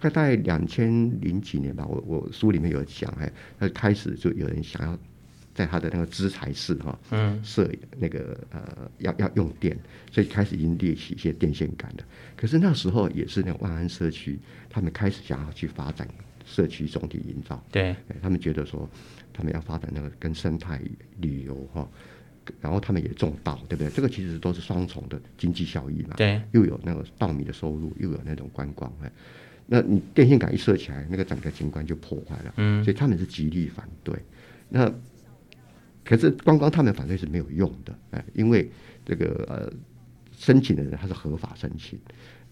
[0.00, 0.88] 概在两千
[1.20, 4.98] 零几年吧，我我书里面有讲，哎，他开始就有人想要
[5.54, 9.76] 在他的那个资材室哈，嗯，设那个呃要要用电，
[10.10, 12.04] 所以开始已经列起一些电线杆的。
[12.36, 14.38] 可是那时候也是那万安社区，
[14.68, 16.08] 他们开始想要去发展
[16.44, 17.62] 社区总体营造。
[17.70, 17.94] 对。
[18.22, 18.88] 他们觉得说。
[19.36, 20.80] 他们要发展那个跟生态
[21.20, 21.90] 旅游哈，
[22.60, 23.90] 然后他们也种稻，对不对？
[23.90, 26.14] 这个其实都是双重的经济效益嘛。
[26.16, 28.92] 对，又有那个稻米的收入，又有那种观光。
[29.02, 29.10] 哎，
[29.66, 32.54] 那你电线杆一设起来，那个整个景观就破坏了。
[32.56, 34.14] 嗯，所以他们是极力反对。
[34.68, 34.92] 那
[36.04, 38.70] 可是观光他们反对是没有用的，哎，因为
[39.04, 39.72] 这个呃
[40.32, 41.98] 申请的人他是合法申请。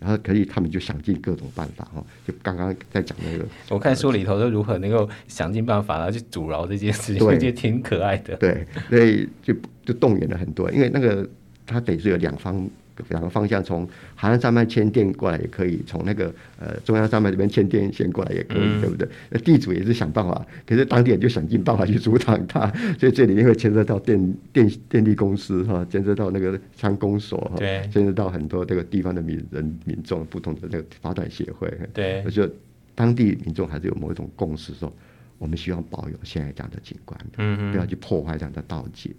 [0.03, 8.37] 然后可以，他们就想尽各种办法哈，就刚刚在讲那个， 我看书里头都如何能够想尽办法，然后去阻挠这件事情，我觉得挺可爱的。
[8.37, 11.29] 对，所以就就动员了很多，因为那个
[11.65, 12.69] 他得是有两方。
[13.09, 19.09] 两个方向，从海岸山脉迁电过来也可以，从那个呃中央山脉这边迁电线过来也可以，嗯、对不对？
[19.31, 22.67] 那地主也是想办法，可是当地人就想尽办法去阻挡他，
[22.99, 27.57] 所以这里面会牵涉到电电电力公司哈，牵涉到那个乡公所哈，
[27.91, 32.49] 牵涉到很多这个地方的民人民众不同的那个发展协会，对，而且
[32.95, 34.93] 当地民众还是有某一种共识说。
[35.39, 39.13] 我们希望保有现在这样的景观，嗯，不要去破坏这样的道景。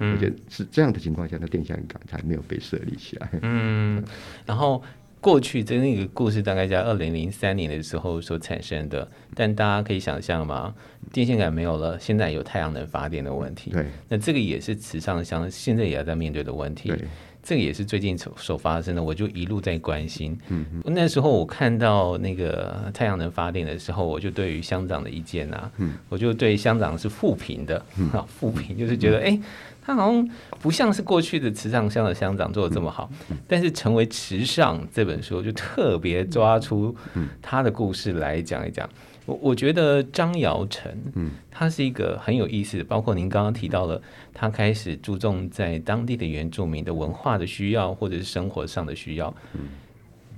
[0.00, 3.28] 嗯，我觉得是这样的情况下，那电线杆才没有被设立起来。
[3.42, 4.02] 嗯，
[4.44, 4.82] 然后
[5.20, 10.74] 过去的那个故事大概在二零零三年的时候所产生的，但大家可以想象嘛？
[11.12, 13.70] 电线杆没有了，现在有太阳能发电的问题。
[13.70, 16.92] 对，那这个也是池上乡现在也要在面对的问题。
[17.42, 17.50] 对。
[17.50, 20.38] 这个也是最近所所发生的，我就一路在关心。
[20.48, 29.40] 嗯，那时候我看到那个太阳能发电的时候，我就对于乡长的意见啊，嗯，我就对乡长是负评的，啊，负评就是觉得，哎，
[29.82, 33.10] 他好像不像是过去的池上乡的乡长做的这么好。
[33.48, 36.94] 但是成为池上这本书，就特别抓出
[37.42, 38.88] 他的故事来讲一讲。
[39.26, 44.00] 我我觉得张尧成，嗯，他是一个很有意思的，包括您刚刚提到了，
[44.32, 49.32] 他开始注重在当地的原住民的文化的需要，或者是生活上的需要。
[49.54, 49.68] 嗯，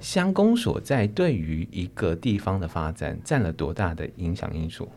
[0.01, 4.89] 乡公所在对于一个地方的发展占了多大的影响因素？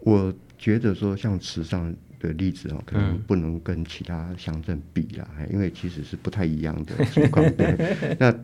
[0.00, 7.44] 我觉得说像池上的例子哦，可能不能跟其他乡镇比啦，嗯，因为其实是不太一样的情况。
[7.54, 8.34] 对，那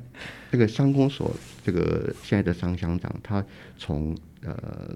[0.51, 3.45] 这个乡公所，这个现在的商乡长，他
[3.79, 4.95] 从呃，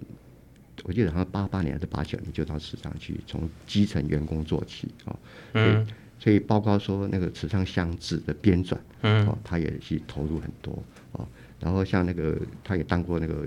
[0.85, 5.19] 我记得好像八八年还是八九年就到池上去，从基层员工做起啊、哦。
[5.55, 5.87] 嗯。
[6.19, 11.29] 所以包括说那个池上乡志的编纂，嗯，哦，他也是投入很多哦。
[11.61, 13.47] 然后像那个，他也当过那个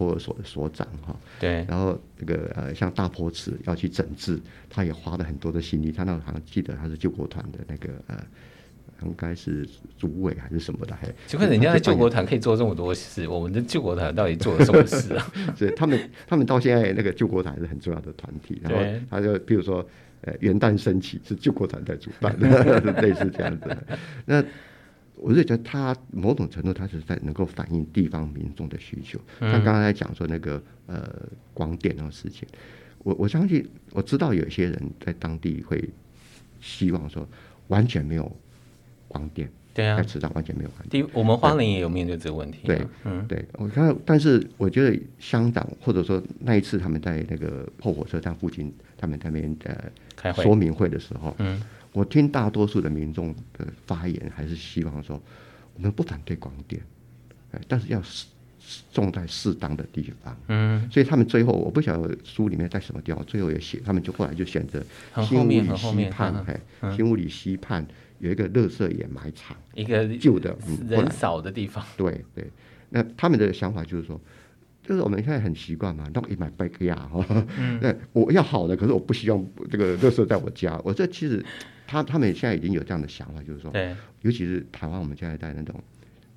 [0.00, 1.14] 托儿所的所长哈。
[1.38, 1.64] 对。
[1.68, 5.92] 然后这个呃，像大坡池要去整治，他也花了很多的心力。
[5.92, 8.16] 他那好像记得他是救国团的那个呃。
[9.02, 10.94] 应该是主委还是什么的？
[10.94, 15.32] 还请问人家的救国团可以做这么多事，我们的救国团到底做了什么事啊？
[15.56, 18.60] 所以他们他们到现在那个救国团是很重要的团体。
[18.62, 18.78] 然后
[19.08, 19.82] 他就比如说，
[20.20, 22.46] 呃，元旦升旗是救国团在主办的，
[23.00, 23.74] 类似这样子。
[24.26, 24.44] 那
[25.20, 29.18] 我是觉得他某种程度他是在能够反映地方民众的需求。
[29.40, 31.10] 像刚刚在讲说那个呃
[31.54, 32.48] 光电那个事情，
[33.04, 35.88] 我我相信我知道有些人在当地会
[36.60, 37.28] 希望说
[37.68, 38.30] 完全没有。
[39.12, 41.04] 光电对啊，在池上完全没有光电。
[41.04, 42.60] 第，我们花莲也有面对这个问题。
[42.62, 49.76] 对，嗯，对，我看，但是我觉得香港或者说那一次他们在那个后火车站附近，他们那边呃
[50.14, 51.60] 开会说明会的时候，嗯，
[51.92, 55.20] 我听大多数的民众的发言还是希望说，
[55.74, 56.80] 我们不反对广电，
[57.66, 58.02] 但是要
[58.92, 60.36] 种在适当的地方。
[60.48, 64.84] 嗯，所以他们最后我不晓得书里面在什么地方，最后也写，他们就后来就选择
[65.22, 66.60] 新屋里西畔，哎，
[66.94, 67.86] 新屋里西畔。
[68.20, 70.54] 有一个垃圾掩埋场，一个旧的
[70.86, 71.82] 人少的地方。
[71.96, 72.46] 对对，
[72.90, 74.20] 那他们的想法就是说，
[74.90, 77.46] 就是我们现在很习惯嘛，，not in my backyard 哈。
[77.56, 80.80] 嗯我要好的，可是我不希望这个垃圾在我家。
[80.84, 81.44] 我这其实
[81.86, 83.70] 他他们现在已经有这样的想法，就是说，
[84.22, 85.80] 尤其是台湾，我们现在在那种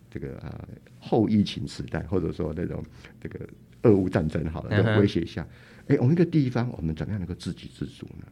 [0.07, 0.67] 这个呃
[0.99, 2.83] 后疫情时代，或者说那种
[3.19, 3.39] 这个
[3.81, 5.43] 俄乌战争好了的威胁下，
[5.87, 8.27] 哎，我们一个地方，我们怎么样能够自给自足呢？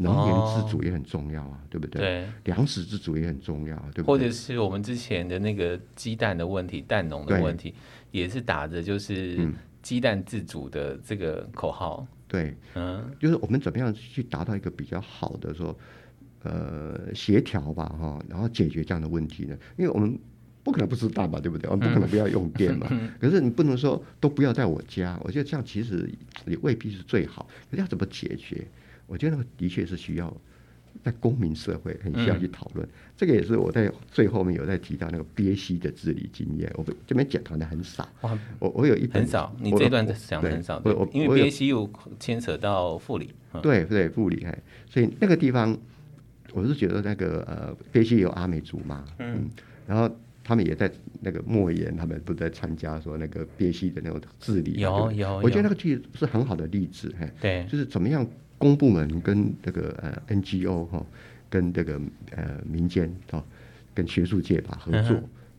[0.00, 2.00] 能源自主也很重要啊，哦、对不对？
[2.00, 4.04] 对，粮食自主也很重要，啊对不对？
[4.04, 7.74] 或者是我们之前的那个鸡蛋的问题，蛋农的问题，
[8.12, 9.50] 也是打着就是
[9.82, 12.06] 鸡蛋自主的这个口号。
[12.28, 15.76] 对，嗯，就是我们怎么样去达到一个比较好的说，
[16.44, 19.56] 呃，协调吧，哈，然后解决这样的问题呢？
[19.76, 20.16] 因为我们
[20.62, 21.68] 不可能不吃蛋吧，对不对？
[21.70, 22.86] 我们不可能不要用电嘛。
[22.90, 26.08] 嗯、 可是你不能说都不要在我家，我觉得这样其实
[26.46, 27.48] 也未必是最好。
[27.70, 28.64] 要怎么解决？
[29.08, 30.32] 我觉得那个的确是需要
[31.02, 38.08] 在公民社会很需要去讨论，嗯、这个也是我在最后面有在提到那个鳖溪的治理经验，我这边讲谈的很少。
[38.58, 40.80] 我我有一很少，你这段讲的很少。
[40.84, 41.88] 我我因为鳖溪又
[42.20, 43.32] 牵扯到富里，
[43.62, 44.58] 对对富里哎，
[44.90, 45.76] 所以那个地方
[46.52, 49.50] 我是觉得那个呃鳖溪有阿美族嘛，嗯，嗯，
[49.86, 50.90] 然后他们也在
[51.20, 58.26] 那个莫言他们不在参加说那个鳖溪的那种治理，有有，我觉得那个其实是很好的例子，嘿，对，就是怎么样。
[58.58, 61.06] 公部门跟这个呃 NGO 哈，
[61.48, 62.00] 跟这个
[62.32, 63.42] 呃民间哈，
[63.94, 65.12] 跟学术界吧合作，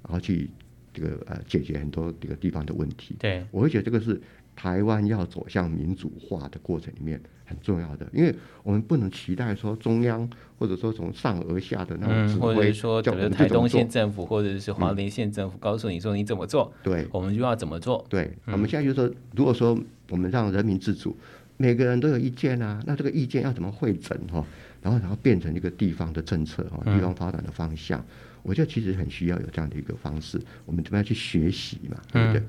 [0.03, 0.49] 然后去
[0.93, 3.15] 这个呃解决很多这个地方的问题。
[3.17, 4.21] 对，我会觉得这个是
[4.55, 18.05] 台湾要走向民主化的过程里面很重要的，因为我们不能期待说中央或者说从上而下的那种指挥，或者说叫台东县政府或者是华林县政府告诉你说你怎么做，对，我们就要怎么做。
[18.09, 19.79] 对，我们现在就是说，如果说
[20.09, 21.15] 我们让人民自主。
[21.61, 24.45] 每个人都有意见啊，那这个意见要怎么会诊哈？
[24.81, 27.99] 然后然后变成一个地方的政策哈，地方发展的方向。
[27.99, 28.05] 嗯、
[28.43, 32.39] 我觉得其实很需要有这样的一个方式，我们怎么样去学习嘛，对不对？
[32.39, 32.45] 嗯、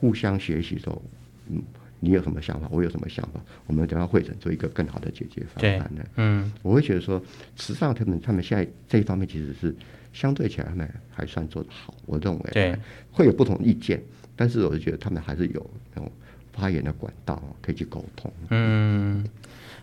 [0.00, 1.02] 互相学习说，
[1.50, 1.62] 嗯，
[2.00, 6.02] 你有什么想法，我有什么想法，我们怎样会诊做一个更好的解决方案呢？
[6.16, 7.22] 嗯，我会觉得说，
[7.56, 9.76] 池上他们他们现在这一方面其实是
[10.14, 12.74] 相对起来他们还算做得好，我认为对
[13.12, 14.02] 会有不同意见，
[14.34, 16.10] 但是我就觉得他们还是有那种。
[16.54, 18.32] 发言的管道可以去沟通。
[18.50, 19.24] 嗯，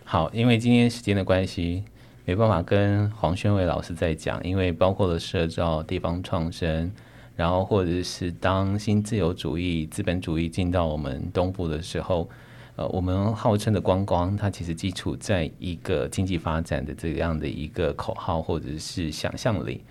[0.04, 1.84] 好，因为今天时间的关系，
[2.24, 6.90] 没办法跟黄宣伟老师再讲，因为包括了社造、地方创生，
[7.36, 12.28] 然后或者是当新自由主义、资本主义进到我们东部的时候，
[12.76, 19.82] 呃，我们号称的观光，它其实基础在一个经济发展的这样的一个口号或者是想象力。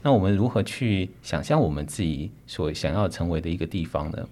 [0.00, 4.28] 那我们如何去想象我们自己所想要成为的一个地方呢？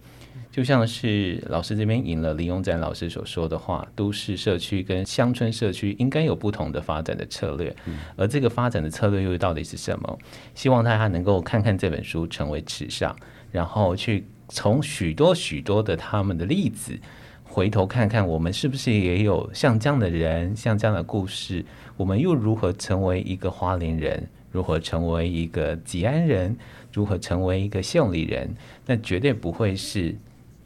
[0.57, 7.76] 就像是老师这边引了林永展老师所说的话，都市社区跟乡村社区应该有不同的发展的策略，
[8.16, 10.18] 而这个发展的策略又到底是什么？
[10.54, 13.14] 希望大家能够看看这本书，成为池上，
[13.52, 16.98] 然后去从许多许多的他们的例子，
[17.44, 21.62] 回头看看我们是不是也有像这样的人，像这样的故事，
[21.98, 26.57] 我们又如何成为一个花莲人，如何成为一个吉安人，
[26.94, 28.54] 如何成为一个秀里人？
[28.86, 30.16] 那绝对不会是。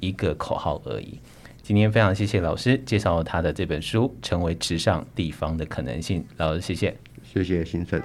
[0.01, 1.18] 一个口号而已。
[1.62, 6.20] 今天非常谢谢老师介绍他的这本书《成为池上地方的可能性》。
[6.36, 8.03] 老师，谢谢，谢谢新生。